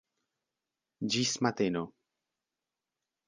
Ĝis 1.15 1.33
mateno. 1.47 1.85